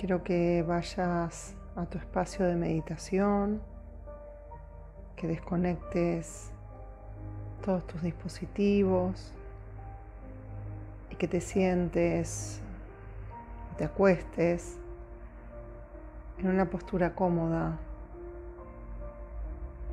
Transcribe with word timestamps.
Quiero 0.00 0.24
que 0.24 0.64
vayas 0.66 1.54
a 1.76 1.84
tu 1.84 1.98
espacio 1.98 2.46
de 2.46 2.54
meditación, 2.54 3.60
que 5.14 5.26
desconectes 5.26 6.50
todos 7.62 7.86
tus 7.86 8.00
dispositivos 8.00 9.34
y 11.10 11.16
que 11.16 11.28
te 11.28 11.42
sientes, 11.42 12.62
te 13.76 13.84
acuestes 13.84 14.78
en 16.38 16.48
una 16.48 16.64
postura 16.64 17.14
cómoda, 17.14 17.76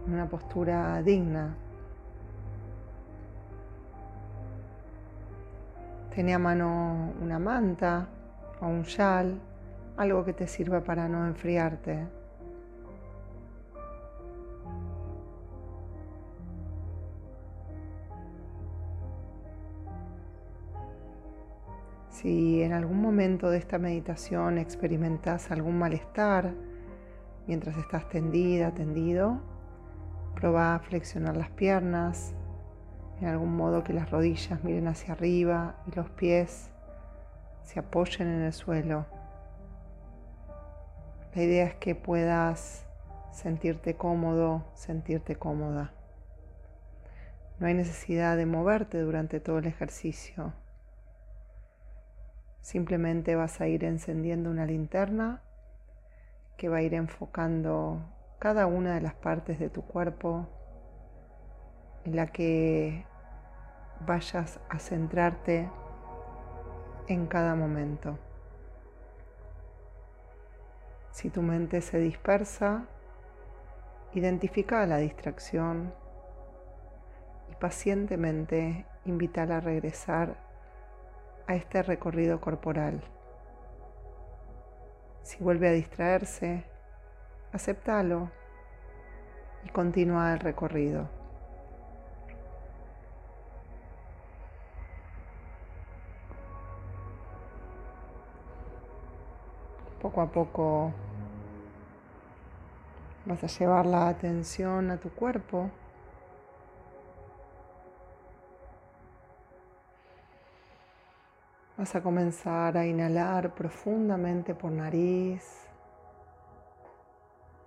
en 0.06 0.14
una 0.14 0.30
postura 0.30 1.02
digna. 1.02 1.54
Tenía 6.16 6.38
a 6.38 6.40
mano 6.40 7.12
una 7.22 7.40
manta 7.40 8.08
o 8.62 8.68
un 8.68 8.86
chal 8.86 9.38
algo 9.98 10.24
que 10.24 10.34
te 10.34 10.48
sirva 10.48 10.82
para 10.82 11.08
no 11.08 11.26
enfriarte. 11.26 12.08
Si 22.10 22.64
en 22.64 22.74
algún 22.74 23.02
momento 23.02 23.50
de 23.50 23.58
esta 23.58 23.78
meditación 23.78 24.58
experimentas 24.58 25.52
algún 25.52 25.78
malestar 25.78 26.54
mientras 27.46 27.78
estás 27.78 28.10
tendida, 28.10 28.74
tendido, 28.74 29.40
prueba 30.36 30.76
a 30.76 30.80
flexionar 30.80 31.38
las 31.38 31.50
piernas, 31.52 32.34
en 33.22 33.28
algún 33.28 33.56
modo 33.56 33.84
que 33.84 33.94
las 33.94 34.10
rodillas 34.10 34.64
miren 34.64 34.88
hacia 34.88 35.14
arriba 35.14 35.76
y 35.88 35.96
los 35.96 36.10
pies 36.10 36.70
se 37.64 37.80
apoyen 37.80 38.28
en 38.28 38.42
el 38.42 38.54
suelo. 38.54 39.17
La 41.38 41.44
idea 41.44 41.66
es 41.66 41.76
que 41.76 41.94
puedas 41.94 42.84
sentirte 43.32 43.96
cómodo, 43.96 44.66
sentirte 44.74 45.36
cómoda. 45.36 45.92
No 47.60 47.68
hay 47.68 47.76
necesidad 47.76 48.36
de 48.38 48.48
moverte 48.48 49.00
durante 49.02 49.40
todo 49.40 49.60
el 49.60 49.68
ejercicio. 49.68 50.54
Simplemente 52.62 53.36
vas 53.36 53.62
a 53.62 53.68
ir 53.68 53.84
encendiendo 53.84 54.50
una 54.50 54.66
linterna 54.66 55.44
que 56.58 56.70
va 56.70 56.78
a 56.78 56.82
ir 56.82 56.96
enfocando 56.96 58.02
cada 58.40 58.66
una 58.66 58.96
de 58.96 59.02
las 59.02 59.14
partes 59.14 59.60
de 59.60 59.70
tu 59.70 59.84
cuerpo 59.84 60.48
en 62.04 62.16
la 62.16 62.26
que 62.26 63.06
vayas 64.08 64.60
a 64.70 64.80
centrarte 64.80 65.70
en 67.08 67.28
cada 67.28 67.54
momento. 67.54 68.18
Si 71.18 71.32
tu 71.32 71.42
mente 71.42 71.82
se 71.82 71.98
dispersa, 71.98 72.86
identifica 74.14 74.86
la 74.86 74.98
distracción 74.98 75.92
y 77.52 77.56
pacientemente 77.56 78.86
invítala 79.04 79.58
a 79.58 79.60
regresar 79.60 80.38
a 81.48 81.56
este 81.56 81.82
recorrido 81.82 82.40
corporal. 82.40 83.02
Si 85.24 85.44
vuelve 85.44 85.70
a 85.70 85.72
distraerse, 85.72 86.66
aceptalo 87.52 88.30
y 89.64 89.70
continúa 89.70 90.34
el 90.34 90.40
recorrido. 90.40 91.10
Poco 100.00 100.22
a 100.22 100.32
poco 100.32 100.94
Vas 103.28 103.44
a 103.44 103.48
llevar 103.48 103.86
la 103.86 104.08
atención 104.08 104.90
a 104.90 104.98
tu 104.98 105.10
cuerpo. 105.10 105.70
Vas 111.78 111.94
a 111.94 112.02
comenzar 112.02 112.78
a 112.78 112.86
inhalar 112.86 113.54
profundamente 113.54 114.56
por 114.56 114.72
nariz, 114.72 115.44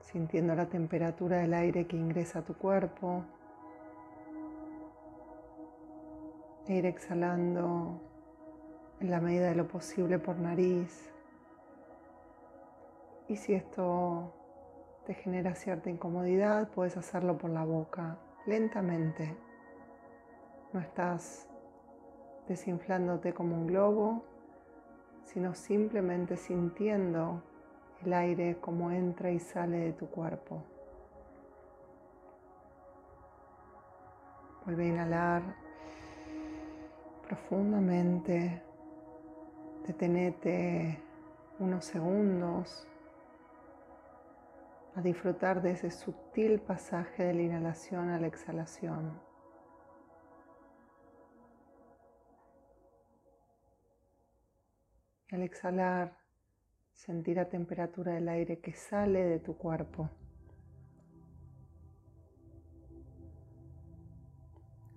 sintiendo 0.00 0.54
la 0.54 0.64
temperatura 0.64 1.36
del 1.36 1.52
aire 1.52 1.86
que 1.86 1.98
ingresa 1.98 2.38
a 2.38 2.42
tu 2.42 2.54
cuerpo. 2.54 3.22
E 6.68 6.72
ir 6.72 6.86
exhalando 6.86 8.00
en 8.98 9.10
la 9.10 9.20
medida 9.20 9.50
de 9.50 9.56
lo 9.56 9.68
posible 9.68 10.18
por 10.18 10.38
nariz. 10.38 11.12
Y 13.28 13.36
si 13.36 13.52
esto 13.52 14.39
te 15.10 15.14
genera 15.14 15.56
cierta 15.56 15.90
incomodidad, 15.90 16.68
puedes 16.68 16.96
hacerlo 16.96 17.36
por 17.36 17.50
la 17.50 17.64
boca, 17.64 18.16
lentamente. 18.46 19.36
No 20.72 20.78
estás 20.78 21.48
desinflándote 22.46 23.34
como 23.34 23.56
un 23.56 23.66
globo, 23.66 24.22
sino 25.24 25.52
simplemente 25.56 26.36
sintiendo 26.36 27.42
el 28.04 28.12
aire 28.12 28.58
como 28.60 28.92
entra 28.92 29.32
y 29.32 29.40
sale 29.40 29.78
de 29.78 29.92
tu 29.94 30.06
cuerpo. 30.06 30.62
Vuelve 34.64 34.84
a 34.84 34.88
inhalar 34.90 35.42
profundamente. 37.26 38.62
Detenete 39.88 41.02
unos 41.58 41.84
segundos 41.84 42.86
a 44.94 45.00
disfrutar 45.02 45.62
de 45.62 45.72
ese 45.72 45.90
sutil 45.90 46.60
pasaje 46.60 47.24
de 47.24 47.34
la 47.34 47.42
inhalación 47.42 48.10
a 48.10 48.18
la 48.18 48.26
exhalación. 48.26 49.30
al 55.32 55.42
exhalar, 55.42 56.16
sentir 56.92 57.36
la 57.36 57.48
temperatura 57.48 58.14
del 58.14 58.28
aire 58.28 58.58
que 58.58 58.72
sale 58.72 59.24
de 59.24 59.38
tu 59.38 59.56
cuerpo. 59.56 60.10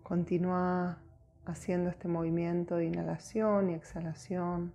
Continúa 0.01 0.97
haciendo 1.45 1.89
este 1.89 2.07
movimiento 2.07 2.77
de 2.77 2.85
inhalación 2.85 3.69
y 3.69 3.73
exhalación. 3.73 4.73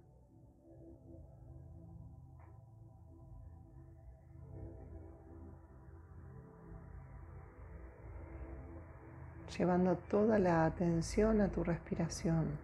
Llevando 9.58 9.96
toda 9.96 10.38
la 10.38 10.64
atención 10.64 11.40
a 11.40 11.48
tu 11.48 11.64
respiración. 11.64 12.58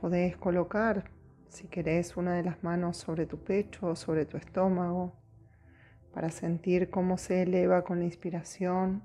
Podés 0.00 0.36
colocar, 0.36 1.10
si 1.48 1.68
querés, 1.68 2.16
una 2.16 2.34
de 2.34 2.44
las 2.44 2.62
manos 2.62 2.96
sobre 2.96 3.26
tu 3.26 3.38
pecho 3.38 3.88
o 3.88 3.96
sobre 3.96 4.24
tu 4.24 4.36
estómago 4.36 5.12
para 6.14 6.30
sentir 6.30 6.88
cómo 6.88 7.18
se 7.18 7.42
eleva 7.42 7.82
con 7.84 7.98
la 7.98 8.06
inspiración 8.06 9.02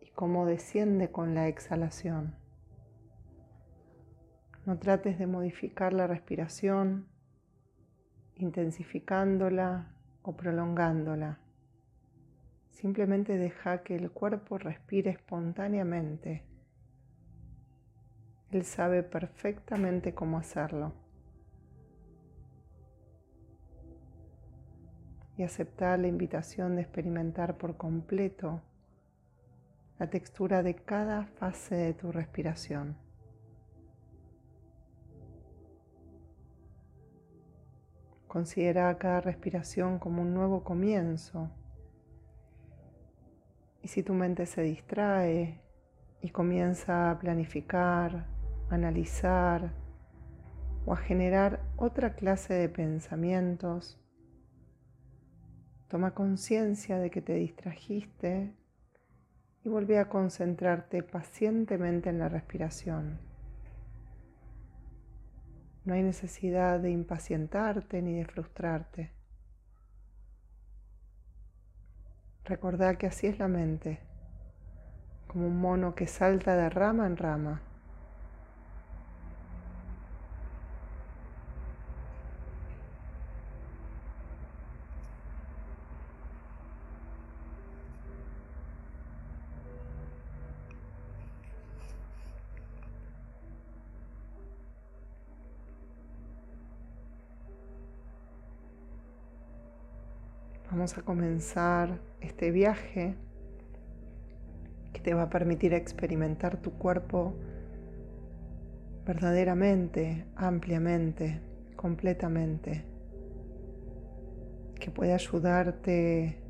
y 0.00 0.10
cómo 0.10 0.46
desciende 0.46 1.10
con 1.12 1.34
la 1.34 1.48
exhalación. 1.48 2.34
No 4.66 4.78
trates 4.78 5.18
de 5.18 5.26
modificar 5.26 5.92
la 5.92 6.06
respiración, 6.06 7.06
intensificándola 8.40 9.92
o 10.22 10.36
prolongándola. 10.36 11.38
Simplemente 12.70 13.36
deja 13.36 13.82
que 13.82 13.96
el 13.96 14.10
cuerpo 14.10 14.58
respire 14.58 15.10
espontáneamente. 15.10 16.44
Él 18.50 18.64
sabe 18.64 19.02
perfectamente 19.02 20.14
cómo 20.14 20.38
hacerlo. 20.38 20.92
Y 25.36 25.42
aceptar 25.42 25.98
la 25.98 26.08
invitación 26.08 26.76
de 26.76 26.82
experimentar 26.82 27.56
por 27.56 27.76
completo 27.76 28.62
la 29.98 30.08
textura 30.08 30.62
de 30.62 30.74
cada 30.74 31.24
fase 31.24 31.74
de 31.74 31.94
tu 31.94 32.10
respiración. 32.10 32.96
Considera 38.30 38.96
cada 38.96 39.20
respiración 39.20 39.98
como 39.98 40.22
un 40.22 40.32
nuevo 40.32 40.62
comienzo. 40.62 41.50
Y 43.82 43.88
si 43.88 44.04
tu 44.04 44.14
mente 44.14 44.46
se 44.46 44.62
distrae 44.62 45.60
y 46.22 46.30
comienza 46.30 47.10
a 47.10 47.18
planificar, 47.18 48.28
analizar 48.68 49.72
o 50.86 50.92
a 50.92 50.96
generar 50.96 51.60
otra 51.76 52.14
clase 52.14 52.54
de 52.54 52.68
pensamientos, 52.68 54.00
toma 55.88 56.14
conciencia 56.14 57.00
de 57.00 57.10
que 57.10 57.22
te 57.22 57.34
distrajiste 57.34 58.54
y 59.64 59.68
vuelve 59.68 59.98
a 59.98 60.08
concentrarte 60.08 61.02
pacientemente 61.02 62.10
en 62.10 62.20
la 62.20 62.28
respiración. 62.28 63.29
No 65.84 65.94
hay 65.94 66.02
necesidad 66.02 66.80
de 66.80 66.90
impacientarte 66.90 68.02
ni 68.02 68.18
de 68.18 68.26
frustrarte. 68.26 69.10
Recordá 72.44 72.96
que 72.96 73.06
así 73.06 73.26
es 73.26 73.38
la 73.38 73.48
mente, 73.48 74.00
como 75.26 75.46
un 75.46 75.60
mono 75.60 75.94
que 75.94 76.06
salta 76.06 76.56
de 76.56 76.68
rama 76.68 77.06
en 77.06 77.16
rama. 77.16 77.62
Vamos 100.70 100.96
a 100.96 101.02
comenzar 101.02 101.98
este 102.20 102.52
viaje 102.52 103.16
que 104.92 105.00
te 105.00 105.14
va 105.14 105.22
a 105.22 105.28
permitir 105.28 105.74
experimentar 105.74 106.58
tu 106.58 106.70
cuerpo 106.74 107.34
verdaderamente, 109.04 110.26
ampliamente, 110.36 111.40
completamente, 111.74 112.84
que 114.78 114.92
puede 114.92 115.12
ayudarte 115.12 116.40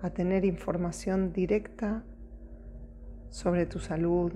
a 0.00 0.08
tener 0.08 0.46
información 0.46 1.34
directa 1.34 2.04
sobre 3.28 3.66
tu 3.66 3.80
salud 3.80 4.32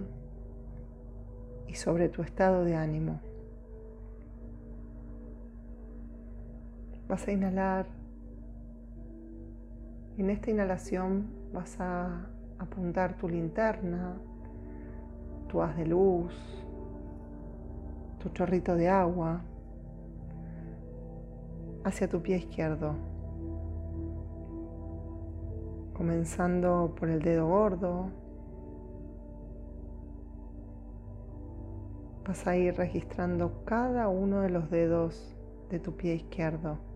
y 1.66 1.74
sobre 1.74 2.10
tu 2.10 2.20
estado 2.20 2.64
de 2.64 2.74
ánimo. 2.74 3.22
Vas 7.08 7.26
a 7.26 7.32
inhalar 7.32 7.99
en 10.20 10.28
esta 10.28 10.50
inhalación 10.50 11.30
vas 11.50 11.80
a 11.80 12.26
apuntar 12.58 13.16
tu 13.16 13.26
linterna, 13.26 14.18
tu 15.48 15.62
haz 15.62 15.74
de 15.78 15.86
luz, 15.86 16.34
tu 18.18 18.28
chorrito 18.28 18.74
de 18.74 18.90
agua 18.90 19.40
hacia 21.84 22.06
tu 22.06 22.20
pie 22.20 22.36
izquierdo, 22.36 22.96
comenzando 25.94 26.94
por 26.98 27.08
el 27.08 27.22
dedo 27.22 27.48
gordo. 27.48 28.10
Vas 32.26 32.46
a 32.46 32.56
ir 32.56 32.76
registrando 32.76 33.64
cada 33.64 34.08
uno 34.08 34.42
de 34.42 34.50
los 34.50 34.70
dedos 34.70 35.34
de 35.70 35.80
tu 35.80 35.96
pie 35.96 36.16
izquierdo. 36.16 36.89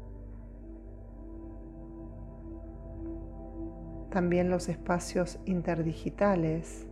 También 4.14 4.48
los 4.48 4.68
espacios 4.68 5.40
interdigitales. 5.44 6.86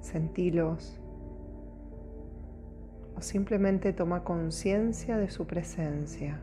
Sentilos 0.00 1.00
o 3.16 3.20
simplemente 3.20 3.92
toma 3.92 4.22
conciencia 4.22 5.18
de 5.18 5.28
su 5.28 5.44
presencia. 5.48 6.38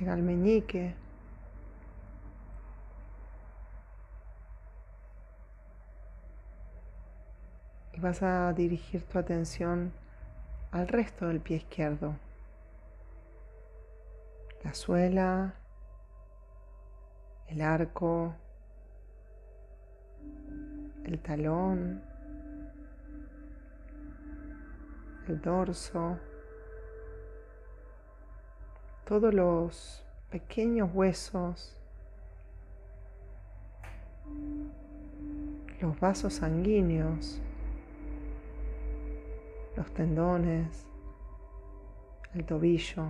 Llega 0.00 0.14
al 0.14 0.22
meñique. 0.22 0.94
Y 7.96 8.00
vas 8.00 8.22
a 8.22 8.52
dirigir 8.52 9.02
tu 9.04 9.18
atención 9.18 9.90
al 10.70 10.86
resto 10.86 11.28
del 11.28 11.40
pie 11.40 11.56
izquierdo. 11.56 12.14
La 14.62 14.74
suela, 14.74 15.54
el 17.46 17.62
arco, 17.62 18.34
el 21.04 21.18
talón, 21.20 22.02
el 25.26 25.40
dorso, 25.40 26.18
todos 29.06 29.32
los 29.32 30.04
pequeños 30.28 30.90
huesos, 30.92 31.78
los 35.80 35.98
vasos 35.98 36.34
sanguíneos 36.34 37.40
los 39.76 39.92
tendones, 39.92 40.86
el 42.34 42.44
tobillo. 42.44 43.04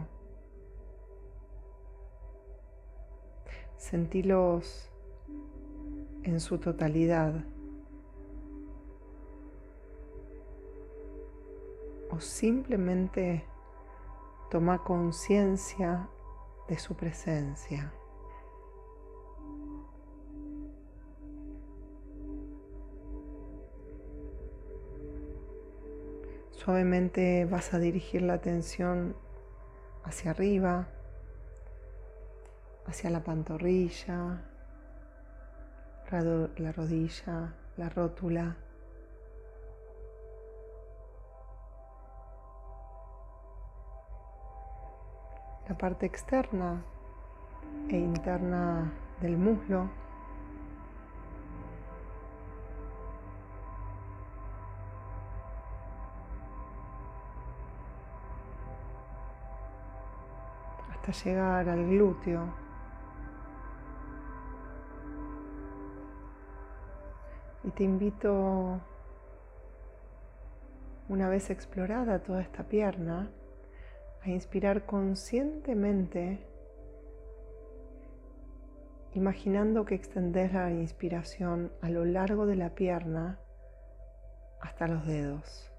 Sentílos 3.76 4.90
en 6.24 6.40
su 6.40 6.58
totalidad. 6.58 7.44
O 12.10 12.20
simplemente 12.20 13.44
toma 14.50 14.82
conciencia 14.82 16.08
de 16.68 16.78
su 16.78 16.94
presencia. 16.94 17.92
Suavemente 26.66 27.44
vas 27.44 27.72
a 27.74 27.78
dirigir 27.78 28.22
la 28.22 28.32
atención 28.32 29.14
hacia 30.02 30.32
arriba, 30.32 30.88
hacia 32.86 33.08
la 33.08 33.22
pantorrilla, 33.22 34.42
la 36.10 36.72
rodilla, 36.72 37.54
la 37.76 37.88
rótula. 37.88 38.56
La 45.68 45.78
parte 45.78 46.06
externa 46.06 46.82
e 47.88 47.96
interna 47.96 48.92
del 49.20 49.36
muslo. 49.36 50.05
Llegar 61.12 61.68
al 61.68 61.86
glúteo. 61.86 62.54
Y 67.64 67.70
te 67.70 67.84
invito, 67.84 68.80
una 71.08 71.28
vez 71.28 71.50
explorada 71.50 72.20
toda 72.20 72.40
esta 72.40 72.64
pierna, 72.64 73.30
a 74.22 74.30
inspirar 74.30 74.86
conscientemente, 74.86 76.46
imaginando 79.14 79.84
que 79.84 79.94
extender 79.94 80.52
la 80.52 80.70
inspiración 80.70 81.72
a 81.80 81.88
lo 81.88 82.04
largo 82.04 82.46
de 82.46 82.56
la 82.56 82.70
pierna 82.70 83.38
hasta 84.60 84.86
los 84.88 85.06
dedos. 85.06 85.75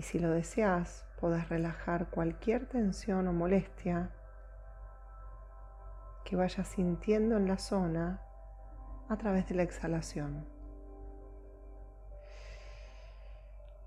Y 0.00 0.02
si 0.02 0.18
lo 0.18 0.30
deseas, 0.30 1.04
podés 1.20 1.50
relajar 1.50 2.08
cualquier 2.08 2.64
tensión 2.64 3.28
o 3.28 3.34
molestia 3.34 4.08
que 6.24 6.36
vayas 6.36 6.68
sintiendo 6.68 7.36
en 7.36 7.46
la 7.46 7.58
zona 7.58 8.22
a 9.10 9.18
través 9.18 9.46
de 9.50 9.56
la 9.56 9.62
exhalación. 9.62 10.46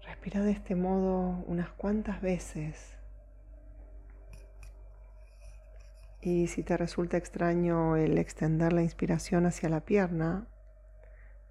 Respira 0.06 0.42
de 0.42 0.52
este 0.52 0.76
modo 0.76 1.44
unas 1.48 1.72
cuantas 1.72 2.22
veces. 2.22 2.96
Y 6.22 6.46
si 6.46 6.62
te 6.62 6.78
resulta 6.78 7.18
extraño 7.18 7.96
el 7.96 8.20
extender 8.20 8.72
la 8.72 8.84
inspiración 8.84 9.48
hacia 9.48 9.68
la 9.68 9.80
pierna, 9.80 10.46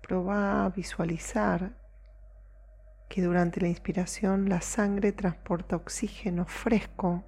prueba 0.03 0.65
a 0.65 0.69
visualizar 0.69 1.82
que 3.13 3.21
durante 3.21 3.61
la 3.61 3.69
inspiración 3.69 4.49
la 4.49 4.63
sangre 4.63 5.13
transporta 5.13 5.77
oxígeno 5.77 6.47
fresco 6.47 7.23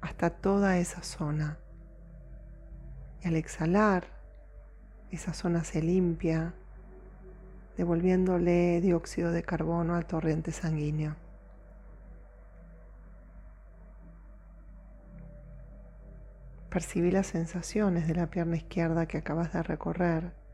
hasta 0.00 0.30
toda 0.30 0.78
esa 0.78 1.02
zona. 1.02 1.58
Y 3.20 3.26
al 3.26 3.34
exhalar, 3.34 4.04
esa 5.10 5.34
zona 5.34 5.64
se 5.64 5.82
limpia, 5.82 6.54
devolviéndole 7.76 8.80
dióxido 8.80 9.32
de 9.32 9.42
carbono 9.42 9.96
al 9.96 10.06
torrente 10.06 10.52
sanguíneo. 10.52 11.16
Percibí 16.70 17.10
las 17.10 17.26
sensaciones 17.26 18.06
de 18.06 18.14
la 18.14 18.28
pierna 18.28 18.54
izquierda 18.54 19.06
que 19.06 19.18
acabas 19.18 19.52
de 19.52 19.64
recorrer 19.64 20.45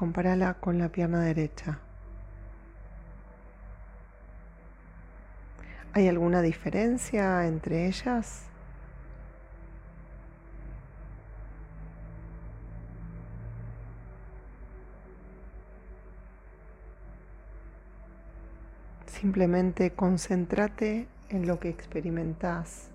compárala 0.00 0.54
con 0.54 0.78
la 0.78 0.88
pierna 0.88 1.20
derecha. 1.20 1.78
¿Hay 5.92 6.08
alguna 6.08 6.40
diferencia 6.40 7.46
entre 7.46 7.86
ellas? 7.86 8.46
Simplemente 19.04 19.90
concéntrate 19.90 21.08
en 21.28 21.46
lo 21.46 21.60
que 21.60 21.68
experimentas 21.68 22.88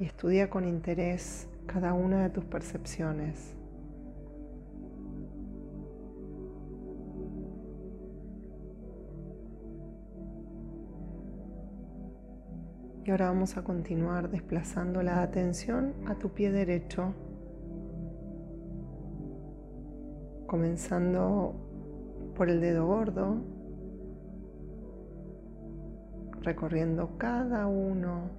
y 0.00 0.06
estudia 0.06 0.50
con 0.50 0.64
interés 0.64 1.46
cada 1.68 1.92
una 1.92 2.24
de 2.24 2.30
tus 2.30 2.44
percepciones. 2.46 3.59
Y 13.10 13.12
ahora 13.12 13.26
vamos 13.26 13.56
a 13.56 13.64
continuar 13.64 14.30
desplazando 14.30 15.02
la 15.02 15.20
atención 15.20 15.94
a 16.06 16.14
tu 16.14 16.28
pie 16.28 16.52
derecho, 16.52 17.12
comenzando 20.46 21.56
por 22.36 22.48
el 22.48 22.60
dedo 22.60 22.86
gordo, 22.86 23.42
recorriendo 26.42 27.18
cada 27.18 27.66
uno 27.66 28.30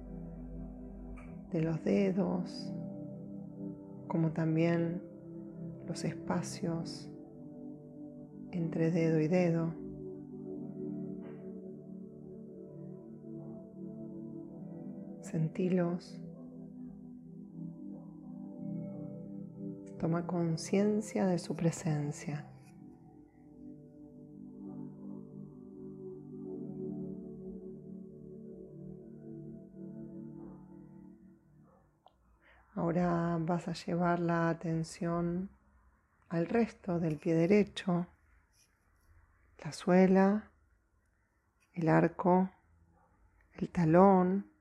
de 1.52 1.60
los 1.60 1.84
dedos, 1.84 2.72
como 4.08 4.30
también 4.30 5.02
los 5.86 6.02
espacios 6.02 7.10
entre 8.52 8.90
dedo 8.90 9.20
y 9.20 9.28
dedo. 9.28 9.81
Sentilos. 15.32 16.20
Toma 19.98 20.26
conciencia 20.26 21.26
de 21.26 21.38
su 21.38 21.56
presencia. 21.56 22.46
Ahora 32.74 33.38
vas 33.40 33.68
a 33.68 33.72
llevar 33.72 34.20
la 34.20 34.50
atención 34.50 35.48
al 36.28 36.46
resto 36.46 37.00
del 37.00 37.16
pie 37.16 37.34
derecho, 37.34 38.06
la 39.64 39.72
suela, 39.72 40.50
el 41.72 41.88
arco, 41.88 42.50
el 43.54 43.70
talón, 43.70 44.51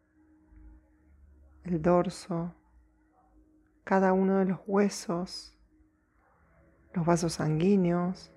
el 1.72 1.82
dorso, 1.82 2.54
cada 3.86 4.12
uno 4.12 4.40
de 4.40 4.46
los 4.46 4.60
huesos, 4.68 5.56
los 6.94 7.06
vasos 7.06 7.34
sanguíneos, 7.34 8.30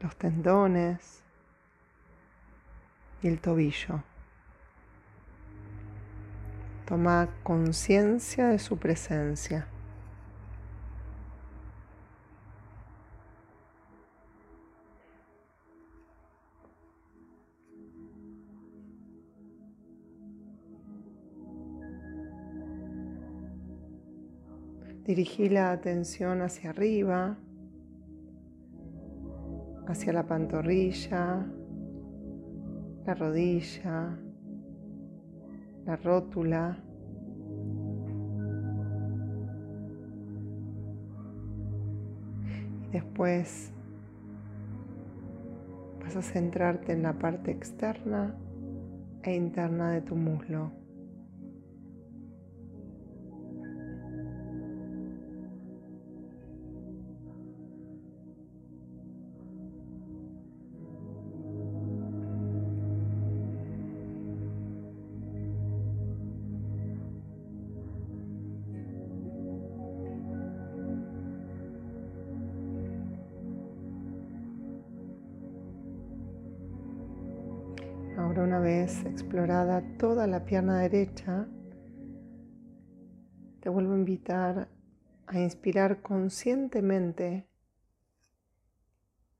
los 0.00 0.16
tendones 0.16 1.22
y 3.22 3.28
el 3.28 3.40
tobillo. 3.40 4.02
Toma 6.84 7.28
conciencia 7.44 8.48
de 8.48 8.58
su 8.58 8.76
presencia. 8.76 9.68
Dirigí 25.10 25.48
la 25.48 25.72
atención 25.72 26.40
hacia 26.40 26.70
arriba, 26.70 27.36
hacia 29.88 30.12
la 30.12 30.22
pantorrilla, 30.22 31.48
la 33.04 33.14
rodilla, 33.14 34.16
la 35.84 35.96
rótula. 35.96 36.78
Y 42.86 42.92
después 42.92 43.72
vas 46.04 46.14
a 46.14 46.22
centrarte 46.22 46.92
en 46.92 47.02
la 47.02 47.14
parte 47.14 47.50
externa 47.50 48.32
e 49.24 49.34
interna 49.34 49.90
de 49.90 50.02
tu 50.02 50.14
muslo. 50.14 50.79
Una 78.50 78.58
vez 78.58 79.04
explorada 79.04 79.80
toda 79.96 80.26
la 80.26 80.44
pierna 80.44 80.80
derecha, 80.80 81.46
te 83.60 83.68
vuelvo 83.68 83.92
a 83.92 83.98
invitar 83.98 84.68
a 85.28 85.38
inspirar 85.38 86.02
conscientemente, 86.02 87.46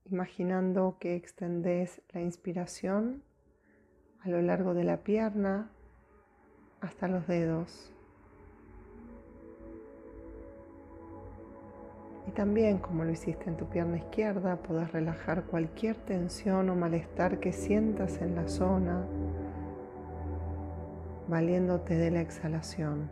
imaginando 0.04 0.96
que 1.00 1.16
extendes 1.16 2.02
la 2.10 2.20
inspiración 2.20 3.24
a 4.20 4.28
lo 4.28 4.42
largo 4.42 4.74
de 4.74 4.84
la 4.84 5.02
pierna 5.02 5.72
hasta 6.80 7.08
los 7.08 7.26
dedos. 7.26 7.92
Y 12.30 12.32
también, 12.32 12.78
como 12.78 13.02
lo 13.02 13.10
hiciste 13.10 13.50
en 13.50 13.56
tu 13.56 13.64
pierna 13.64 13.96
izquierda, 13.96 14.54
puedes 14.54 14.92
relajar 14.92 15.42
cualquier 15.46 15.96
tensión 15.96 16.70
o 16.70 16.76
malestar 16.76 17.40
que 17.40 17.52
sientas 17.52 18.22
en 18.22 18.36
la 18.36 18.46
zona, 18.46 19.04
valiéndote 21.26 21.96
de 21.96 22.12
la 22.12 22.20
exhalación. 22.20 23.10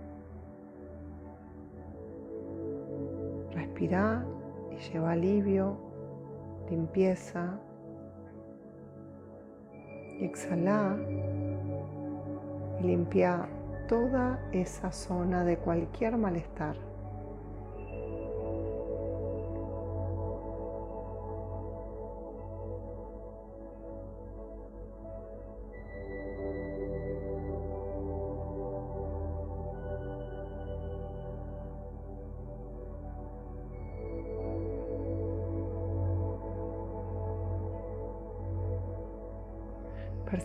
Respira 3.51 4.25
y 4.71 4.77
lleva 4.93 5.11
alivio, 5.11 5.77
limpieza. 6.71 7.59
Y 10.21 10.27
exhala 10.27 10.97
y 12.79 12.87
limpia 12.87 13.49
toda 13.89 14.39
esa 14.53 14.93
zona 14.93 15.43
de 15.43 15.57
cualquier 15.57 16.17
malestar. 16.17 16.88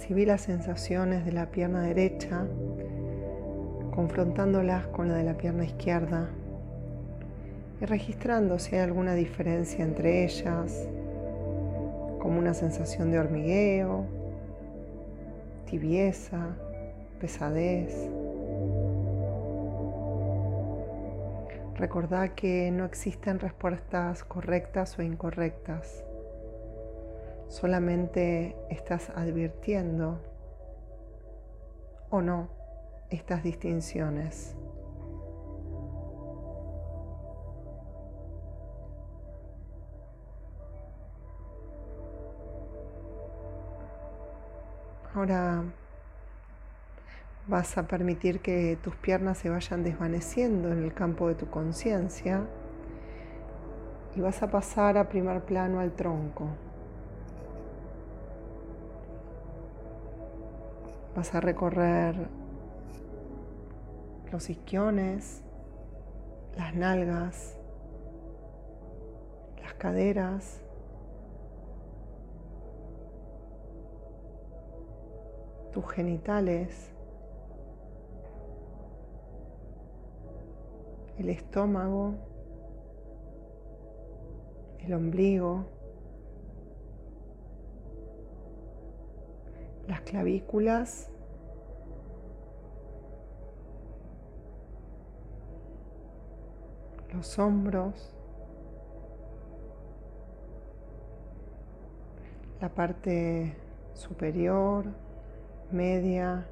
Percibí 0.03 0.25
las 0.25 0.41
sensaciones 0.41 1.23
de 1.23 1.31
la 1.31 1.45
pierna 1.45 1.81
derecha 1.83 2.45
confrontándolas 3.95 4.85
con 4.87 5.07
la 5.07 5.15
de 5.15 5.23
la 5.23 5.37
pierna 5.37 5.63
izquierda 5.63 6.27
y 7.79 7.85
registrando 7.85 8.59
si 8.59 8.75
hay 8.75 8.81
alguna 8.81 9.15
diferencia 9.15 9.81
entre 9.81 10.25
ellas, 10.25 10.89
como 12.19 12.37
una 12.37 12.53
sensación 12.53 13.11
de 13.11 13.19
hormigueo, 13.19 14.05
tibieza, 15.69 16.49
pesadez. 17.21 17.95
Recordá 21.77 22.35
que 22.35 22.71
no 22.71 22.83
existen 22.83 23.39
respuestas 23.39 24.25
correctas 24.25 24.99
o 24.99 25.01
incorrectas. 25.01 26.03
Solamente 27.53 28.55
estás 28.71 29.11
advirtiendo 29.11 30.19
o 32.09 32.19
no 32.19 32.49
estas 33.11 33.43
distinciones. 33.43 34.55
Ahora 45.13 45.63
vas 47.45 47.77
a 47.77 47.83
permitir 47.83 48.41
que 48.41 48.79
tus 48.81 48.95
piernas 48.95 49.37
se 49.37 49.51
vayan 49.51 49.83
desvaneciendo 49.83 50.71
en 50.71 50.83
el 50.83 50.91
campo 50.95 51.27
de 51.27 51.35
tu 51.35 51.51
conciencia 51.51 52.47
y 54.15 54.21
vas 54.21 54.41
a 54.41 54.49
pasar 54.49 54.97
a 54.97 55.07
primer 55.07 55.43
plano 55.43 55.79
al 55.79 55.91
tronco. 55.91 56.47
Vas 61.15 61.35
a 61.35 61.41
recorrer 61.41 62.15
los 64.31 64.49
isquiones, 64.49 65.43
las 66.57 66.73
nalgas, 66.73 67.55
las 69.61 69.75
caderas, 69.75 70.59
tus 75.71 75.87
genitales, 75.91 76.91
el 81.19 81.29
estómago, 81.29 82.15
el 84.79 84.93
ombligo, 84.93 85.65
clavículas, 90.13 91.09
los 97.11 97.39
hombros, 97.39 98.13
la 102.61 102.69
parte 102.69 103.57
superior, 103.95 104.85
media 105.71 106.45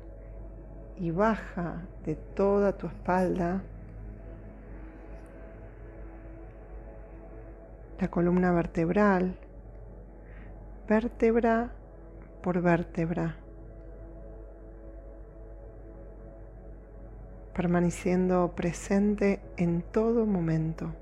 y 0.98 1.12
baja 1.12 1.84
de 2.04 2.16
toda 2.16 2.76
tu 2.76 2.88
espalda, 2.88 3.62
la 8.00 8.08
columna 8.10 8.52
vertebral, 8.54 9.36
vértebra 10.90 11.70
por 12.42 12.60
vértebra, 12.60 13.36
permaneciendo 17.54 18.54
presente 18.56 19.40
en 19.58 19.82
todo 19.82 20.26
momento. 20.26 20.94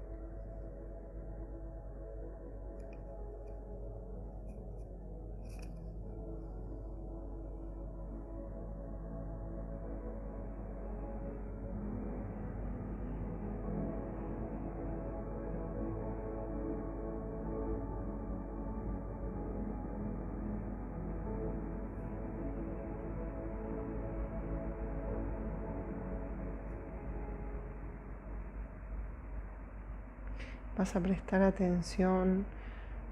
Vas 30.80 30.96
a 30.96 31.02
prestar 31.02 31.42
atención 31.42 32.46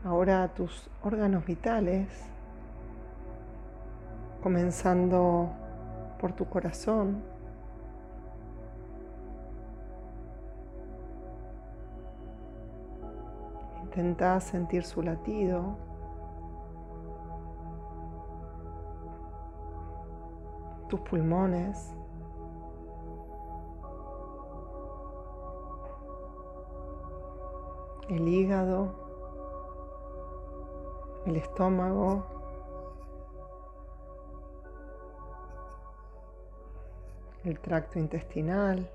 ahora 0.05 0.41
a 0.41 0.47
tus 0.47 0.89
órganos 1.03 1.45
vitales, 1.45 2.07
comenzando 4.41 5.49
por 6.17 6.31
tu 6.31 6.45
corazón. 6.45 7.21
Intenta 13.83 14.39
sentir 14.39 14.85
su 14.85 15.01
latido. 15.01 15.75
Tus 20.87 21.01
pulmones. 21.01 21.93
El 28.09 28.27
hígado, 28.27 28.93
el 31.25 31.35
estómago, 31.35 32.25
el 37.43 37.59
tracto 37.59 37.99
intestinal, 37.99 38.89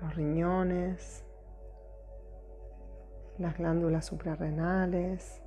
los 0.00 0.14
riñones, 0.14 1.24
las 3.38 3.56
glándulas 3.56 4.04
suprarrenales, 4.04 5.42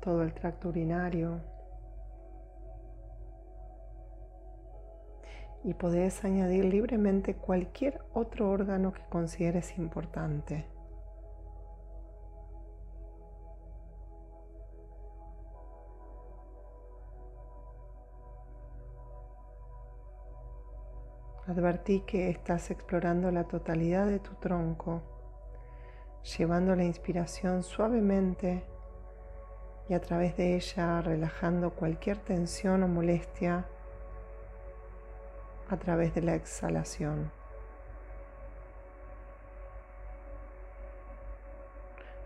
todo 0.00 0.22
el 0.22 0.34
tracto 0.34 0.68
urinario. 0.68 1.53
Y 5.64 5.72
podés 5.72 6.24
añadir 6.24 6.66
libremente 6.66 7.34
cualquier 7.34 8.02
otro 8.12 8.50
órgano 8.50 8.92
que 8.92 9.02
consideres 9.08 9.78
importante. 9.78 10.66
Advertí 21.46 22.00
que 22.00 22.30
estás 22.30 22.70
explorando 22.70 23.30
la 23.30 23.44
totalidad 23.44 24.06
de 24.06 24.18
tu 24.18 24.34
tronco, 24.34 25.02
llevando 26.38 26.74
la 26.74 26.84
inspiración 26.84 27.62
suavemente 27.62 28.64
y 29.88 29.94
a 29.94 30.00
través 30.00 30.36
de 30.36 30.56
ella 30.56 31.02
relajando 31.02 31.74
cualquier 31.74 32.18
tensión 32.18 32.82
o 32.82 32.88
molestia 32.88 33.66
a 35.68 35.76
través 35.76 36.14
de 36.14 36.22
la 36.22 36.34
exhalación. 36.34 37.30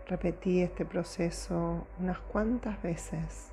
Repetí 0.07 0.61
este 0.61 0.85
proceso 0.85 1.85
unas 1.99 2.19
cuantas 2.19 2.81
veces. 2.81 3.51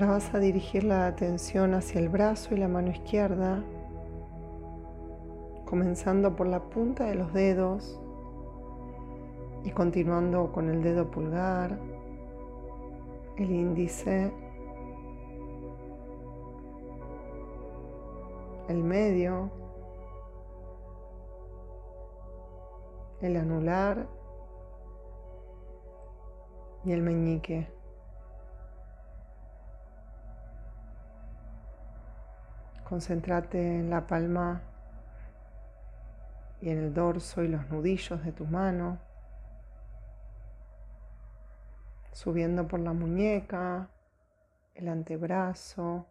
Ahora 0.00 0.14
vas 0.14 0.34
a 0.34 0.38
dirigir 0.38 0.84
la 0.84 1.06
atención 1.06 1.74
hacia 1.74 2.00
el 2.00 2.08
brazo 2.08 2.54
y 2.54 2.58
la 2.58 2.68
mano 2.68 2.90
izquierda, 2.90 3.62
comenzando 5.66 6.34
por 6.36 6.46
la 6.46 6.70
punta 6.70 7.04
de 7.04 7.16
los 7.16 7.34
dedos 7.34 8.00
y 9.62 9.70
continuando 9.72 10.52
con 10.52 10.70
el 10.70 10.82
dedo 10.82 11.10
pulgar, 11.10 11.78
el 13.36 13.50
índice, 13.50 14.32
el 18.68 18.82
medio, 18.82 19.50
el 23.20 23.36
anular 23.36 24.08
y 26.84 26.92
el 26.92 27.02
meñique. 27.02 27.79
Concéntrate 32.90 33.78
en 33.78 33.88
la 33.88 34.04
palma 34.04 34.62
y 36.60 36.70
en 36.70 36.78
el 36.78 36.92
dorso 36.92 37.44
y 37.44 37.46
los 37.46 37.70
nudillos 37.70 38.24
de 38.24 38.32
tu 38.32 38.46
mano, 38.46 38.98
subiendo 42.10 42.66
por 42.66 42.80
la 42.80 42.92
muñeca, 42.92 43.90
el 44.74 44.88
antebrazo 44.88 46.08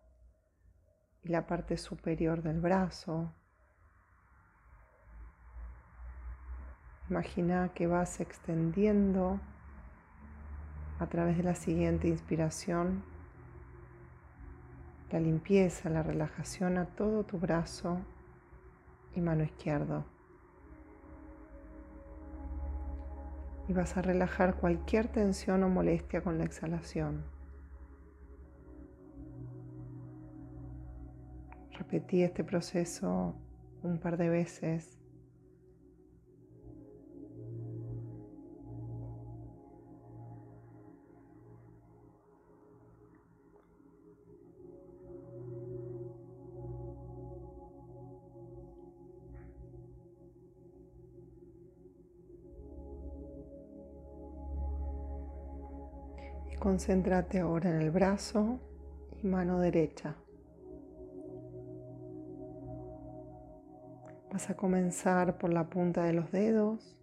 y 1.22 1.28
la 1.28 1.46
parte 1.46 1.76
superior 1.76 2.42
del 2.42 2.62
brazo. 2.62 3.30
Imagina 7.10 7.74
que 7.76 7.88
vas 7.88 8.22
extendiendo 8.22 9.42
a 10.98 11.08
través 11.08 11.36
de 11.36 11.44
la 11.44 11.56
siguiente 11.56 12.08
inspiración 12.08 13.04
la 15.12 15.19
limpieza, 15.19 15.89
la 15.89 16.04
relajación 16.04 16.78
a 16.78 16.86
todo 16.86 17.24
tu 17.24 17.39
brazo 17.39 18.00
y 19.15 19.22
mano 19.22 19.43
izquierdo. 19.43 20.06
Y 23.67 23.74
vas 23.74 23.98
a 23.98 24.02
relajar 24.02 24.56
cualquier 24.56 25.08
tensión 25.08 25.63
o 25.63 25.69
molestia 25.69 26.22
con 26.22 26.38
la 26.38 26.43
exhalación. 26.43 27.24
Repetí 31.72 32.24
este 32.24 32.43
proceso 32.43 33.36
un 33.84 34.00
par 34.00 34.17
de 34.17 34.30
veces 34.30 34.98
Concéntrate 56.80 57.39
ahora 57.39 57.72
en 57.72 57.82
el 57.82 57.92
brazo 57.92 58.58
y 59.22 59.28
mano 59.28 59.60
derecha. 59.60 60.15
Vas 64.32 64.50
a 64.50 64.56
comenzar 64.56 65.38
por 65.38 65.52
la 65.52 65.70
punta 65.70 66.06
de 66.06 66.13
los 66.13 66.32
dedos, 66.32 66.98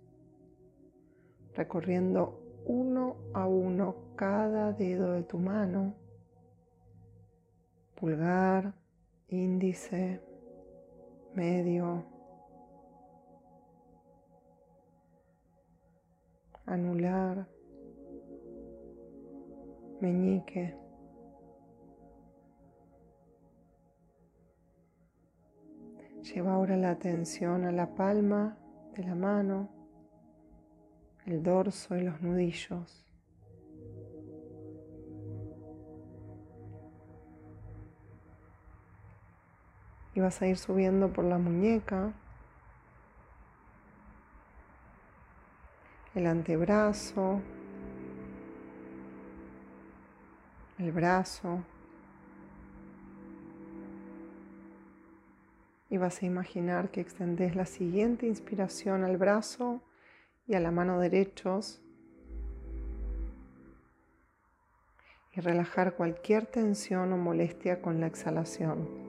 recorriendo 1.52 2.40
uno 2.64 3.16
a 3.34 3.46
uno 3.46 3.96
cada 4.16 4.72
dedo 4.72 5.12
de 5.12 5.24
tu 5.24 5.36
mano, 5.36 5.94
pulgar, 7.96 8.72
índice, 9.28 10.22
medio, 11.34 12.02
anular 16.64 17.55
meñique. 20.00 20.76
Lleva 26.22 26.54
ahora 26.54 26.76
la 26.76 26.90
atención 26.90 27.64
a 27.64 27.72
la 27.72 27.94
palma 27.94 28.58
de 28.96 29.04
la 29.04 29.14
mano, 29.14 29.68
el 31.24 31.42
dorso 31.42 31.96
y 31.96 32.02
los 32.02 32.20
nudillos. 32.20 33.04
Y 40.14 40.20
vas 40.20 40.40
a 40.40 40.46
ir 40.46 40.56
subiendo 40.56 41.12
por 41.12 41.24
la 41.24 41.38
muñeca, 41.38 42.12
el 46.14 46.26
antebrazo, 46.26 47.42
el 50.86 50.92
brazo. 50.92 51.64
Y 55.90 55.98
vas 55.98 56.22
a 56.22 56.26
imaginar 56.26 56.90
que 56.90 57.00
extendes 57.00 57.54
la 57.56 57.66
siguiente 57.66 58.26
inspiración 58.26 59.04
al 59.04 59.16
brazo 59.16 59.82
y 60.46 60.54
a 60.54 60.60
la 60.60 60.70
mano 60.70 61.00
derechos. 61.00 61.82
Y 65.32 65.40
relajar 65.40 65.94
cualquier 65.94 66.46
tensión 66.46 67.12
o 67.12 67.16
molestia 67.16 67.82
con 67.82 68.00
la 68.00 68.06
exhalación. 68.06 69.05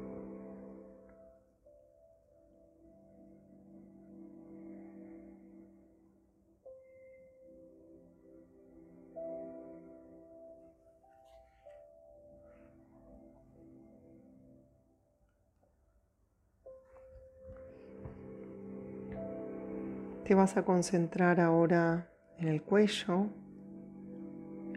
Vas 20.38 20.56
a 20.56 20.63
concentrar 20.63 21.39
ahora 21.39 22.12
en 22.38 22.47
el 22.47 22.62
cuello, 22.62 23.26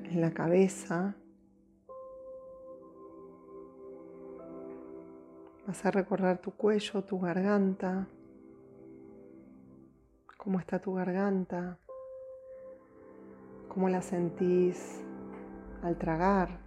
en 0.05 0.21
la 0.23 0.33
cabeza. 0.33 1.15
Vas 5.67 5.85
a 5.85 5.91
recorrer 5.91 6.39
tu 6.39 6.53
cuello, 6.53 7.05
tu 7.05 7.21
garganta. 7.21 8.09
¿Cómo 10.39 10.59
está 10.59 10.79
tu 10.79 10.95
garganta? 10.95 11.79
¿Cómo 13.69 13.91
la 13.91 14.01
sentís 14.01 15.05
al 15.83 15.99
tragar? 15.99 16.59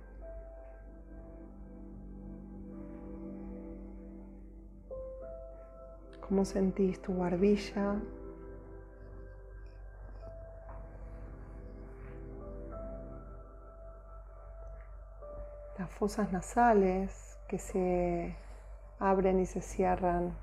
¿Cómo 6.21 6.45
sentís 6.45 7.01
tu 7.01 7.17
barbilla 7.17 7.99
fosas 15.93 16.32
nasales 16.32 17.38
que 17.47 17.60
se 17.60 18.36
abren 18.99 19.39
y 19.39 19.45
se 19.45 19.62
cierran 19.62 20.34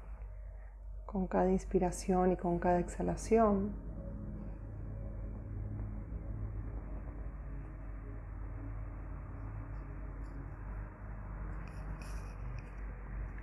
con 1.06 1.26
cada 1.26 1.50
inspiración 1.50 2.32
y 2.32 2.36
con 2.36 2.58
cada 2.58 2.78
exhalación. 2.78 3.72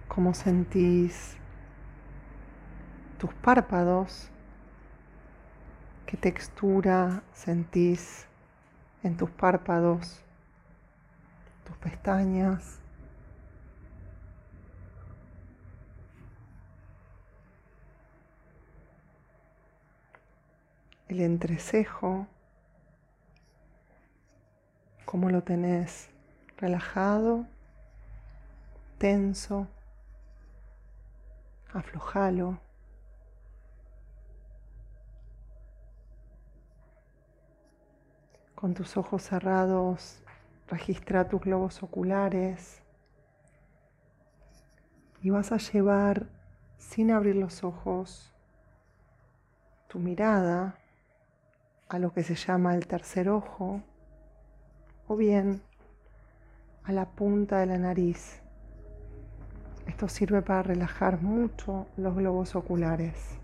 ¿Cómo 0.08 0.34
sentís 0.34 1.38
tus 3.20 3.34
párpados? 3.36 4.32
¿Qué 6.06 6.18
textura 6.18 7.22
sentís 7.34 8.26
en 9.04 9.18
tus 9.18 9.30
párpados? 9.30 10.27
Tus 11.68 11.78
pestañas. 11.78 12.80
El 21.10 21.20
entrecejo, 21.22 22.28
cómo 25.06 25.30
lo 25.30 25.44
tenés 25.44 26.10
relajado, 26.58 27.46
tenso, 28.98 29.68
aflojalo. 31.74 32.60
Con 38.56 38.74
tus 38.74 38.98
ojos 38.98 39.22
cerrados, 39.24 40.24
Registra 40.68 41.28
tus 41.28 41.42
globos 41.42 41.82
oculares 41.82 42.82
y 45.22 45.30
vas 45.30 45.52
a 45.52 45.58
llevar 45.58 46.28
sin 46.78 47.12
abrir 47.12 47.36
los 47.36 47.64
ojos 47.64 48.34
tu 49.88 50.00
mirada 50.00 50.76
a 51.88 52.00
lo 52.00 52.12
que 52.12 52.24
se 52.24 52.36
llama 52.36 52.76
el 52.76 52.86
tercer 52.86 53.30
ojo 53.30 53.82
o 55.08 55.16
bien 55.16 55.62
a 56.84 56.92
la 56.92 57.06
punta 57.06 57.60
de 57.60 57.66
la 57.66 57.78
nariz. 57.78 58.42
Esto 59.86 60.10
sirve 60.10 60.42
para 60.42 60.64
relajar 60.64 61.22
mucho 61.22 61.88
los 61.96 62.14
globos 62.16 62.56
oculares. 62.56 63.40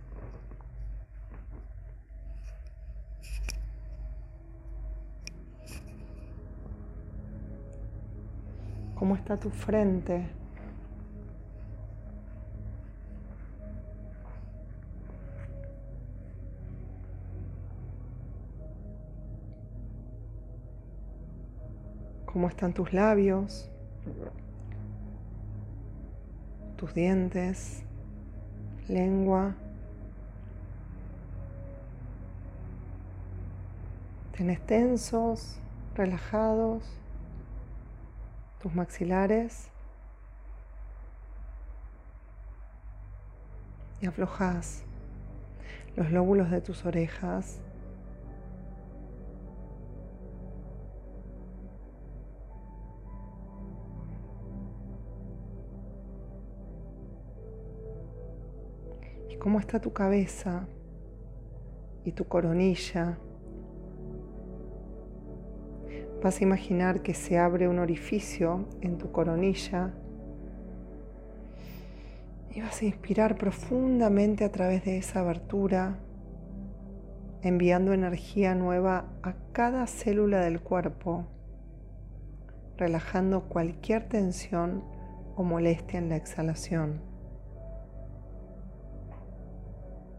cómo 9.03 9.15
está 9.15 9.35
tu 9.35 9.49
frente. 9.49 10.25
cómo 22.25 22.47
están 22.47 22.73
tus 22.73 22.93
labios, 22.93 23.69
tus 26.77 26.93
dientes, 26.93 27.83
lengua. 28.87 29.53
Tenés 34.37 34.65
tensos, 34.65 35.59
relajados 35.93 37.02
tus 38.63 38.73
maxilares. 38.73 39.69
Y 43.99 44.07
aflojas 44.07 44.85
los 45.97 46.09
lóbulos 46.11 46.49
de 46.49 46.61
tus 46.61 46.85
orejas. 46.85 47.59
¿Y 59.29 59.35
cómo 59.35 59.59
está 59.59 59.81
tu 59.81 59.91
cabeza 59.91 60.67
y 62.05 62.13
tu 62.13 62.25
coronilla? 62.29 63.17
Vas 66.23 66.39
a 66.39 66.43
imaginar 66.45 67.01
que 67.01 67.13
se 67.13 67.37
abre 67.37 67.67
un 67.67 67.79
orificio 67.79 68.65
en 68.79 68.97
tu 68.97 69.11
coronilla 69.11 69.91
y 72.49 72.61
vas 72.61 72.81
a 72.81 72.85
inspirar 72.85 73.35
profundamente 73.37 74.45
a 74.45 74.51
través 74.51 74.85
de 74.85 74.97
esa 74.97 75.19
abertura, 75.19 75.99
enviando 77.41 77.91
energía 77.91 78.55
nueva 78.55 79.09
a 79.21 79.33
cada 79.51 79.85
célula 79.85 80.39
del 80.39 80.61
cuerpo, 80.61 81.25
relajando 82.77 83.49
cualquier 83.49 84.07
tensión 84.07 84.81
o 85.35 85.43
molestia 85.43 85.99
en 85.99 86.07
la 86.07 86.15
exhalación. 86.15 87.01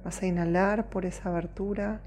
Vas 0.04 0.20
a 0.20 0.26
inhalar 0.26 0.90
por 0.90 1.06
esa 1.06 1.30
abertura 1.30 2.02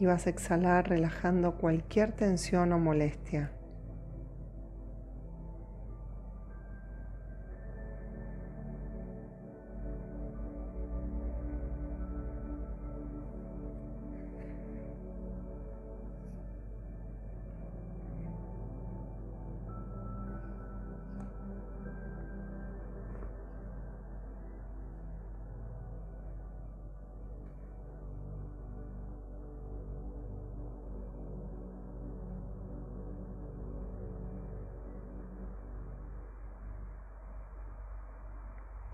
y 0.00 0.06
vas 0.06 0.26
a 0.26 0.30
exhalar 0.30 0.88
relajando 0.88 1.56
cualquier 1.56 2.12
tensión 2.12 2.72
o 2.72 2.78
molestia. 2.78 3.52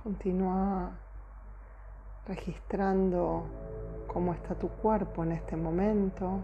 Continúa 0.03 0.99
registrando 2.27 3.45
cómo 4.07 4.33
está 4.33 4.55
tu 4.55 4.69
cuerpo 4.69 5.25
en 5.25 5.33
este 5.33 5.57
momento. 5.57 6.41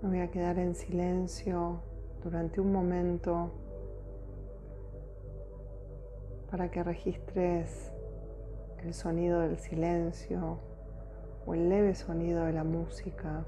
Me 0.00 0.08
voy 0.08 0.20
a 0.20 0.30
quedar 0.30 0.58
en 0.58 0.74
silencio 0.74 1.80
durante 2.22 2.62
un 2.62 2.72
momento 2.72 3.50
para 6.50 6.70
que 6.70 6.82
registres 6.82 7.92
el 8.82 8.94
sonido 8.94 9.40
del 9.40 9.58
silencio 9.58 10.60
o 11.44 11.52
el 11.52 11.68
leve 11.68 11.94
sonido 11.94 12.44
de 12.46 12.54
la 12.54 12.64
música. 12.64 13.44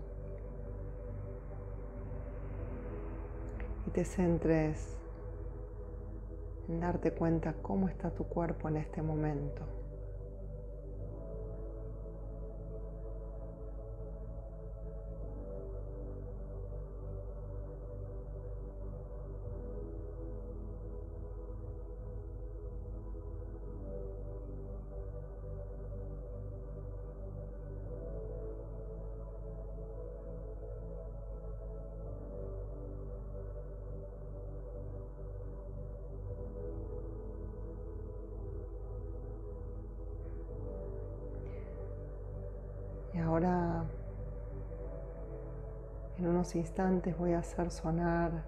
Te 3.96 4.04
centres 4.04 4.94
en 6.68 6.80
darte 6.80 7.12
cuenta 7.12 7.54
cómo 7.62 7.88
está 7.88 8.10
tu 8.10 8.24
cuerpo 8.24 8.68
en 8.68 8.76
este 8.76 9.00
momento. 9.00 9.75
En 46.26 46.32
unos 46.32 46.56
instantes, 46.56 47.16
voy 47.16 47.34
a 47.34 47.38
hacer 47.38 47.70
sonar 47.70 48.42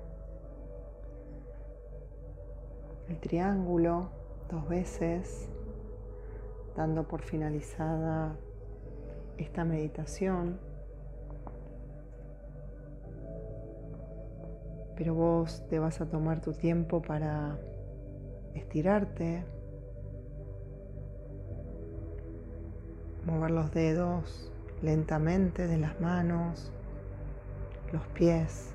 el 3.09 3.21
triángulo 3.21 4.11
dos 4.51 4.69
veces, 4.69 5.49
dando 6.77 7.05
por 7.05 7.23
finalizada 7.23 8.37
esta 9.37 9.65
meditación. 9.65 10.59
Pero 14.97 15.15
vos 15.15 15.65
te 15.69 15.79
vas 15.79 16.01
a 16.01 16.07
tomar 16.07 16.41
tu 16.41 16.53
tiempo 16.53 17.01
para 17.01 17.61
estirarte, 18.55 19.45
mover 23.25 23.53
los 23.53 23.73
dedos 23.73 24.51
lentamente 24.83 25.69
de 25.69 25.79
las 25.79 26.01
manos, 26.01 26.73
los 27.93 28.07
pies. 28.09 28.71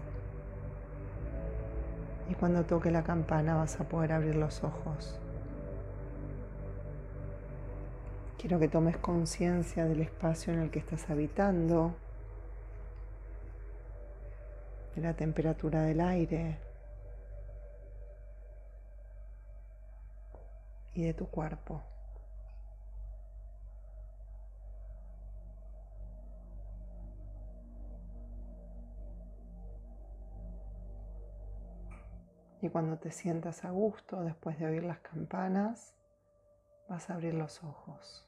Y 2.30 2.36
cuando 2.36 2.64
toque 2.64 2.92
la 2.92 3.04
campana 3.04 3.56
vas 3.56 3.80
a 3.80 3.84
poder 3.84 4.14
abrir 4.14 4.36
los 4.36 4.64
ojos. 4.64 5.20
Quiero 8.38 8.60
que 8.60 8.68
tomes 8.68 8.98
conciencia 8.98 9.86
del 9.86 10.02
espacio 10.02 10.54
en 10.54 10.60
el 10.60 10.70
que 10.70 10.80
estás 10.80 11.10
habitando, 11.10 11.94
de 14.96 15.02
la 15.02 15.14
temperatura 15.14 15.84
del 15.84 16.02
aire 16.02 16.58
y 20.94 21.04
de 21.04 21.14
tu 21.14 21.28
cuerpo. 21.28 21.82
Y 32.64 32.70
cuando 32.70 32.98
te 32.98 33.12
sientas 33.12 33.66
a 33.66 33.72
gusto 33.72 34.24
después 34.24 34.58
de 34.58 34.68
oír 34.68 34.86
las 34.86 35.00
campanas, 35.00 35.94
vas 36.88 37.10
a 37.10 37.16
abrir 37.16 37.34
los 37.34 37.62
ojos. 37.62 38.26